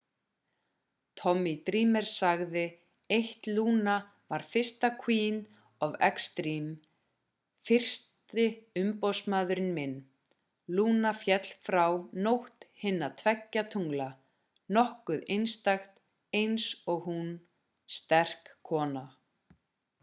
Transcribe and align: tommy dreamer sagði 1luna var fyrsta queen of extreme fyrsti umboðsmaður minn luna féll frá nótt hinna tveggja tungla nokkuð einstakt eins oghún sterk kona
tommy 1.19 1.51
dreamer 1.65 2.05
sagði 2.11 2.61
1luna 3.17 3.97
var 4.33 4.45
fyrsta 4.53 4.89
queen 5.03 5.35
of 5.87 5.97
extreme 6.07 6.71
fyrsti 7.71 8.45
umboðsmaður 8.83 9.61
minn 9.77 9.93
luna 10.79 11.11
féll 11.25 11.49
frá 11.67 11.85
nótt 12.29 12.65
hinna 12.85 13.09
tveggja 13.23 13.65
tungla 13.75 14.07
nokkuð 14.79 15.27
einstakt 15.37 16.01
eins 16.41 16.69
oghún 16.95 17.29
sterk 17.99 18.51
kona 18.71 19.05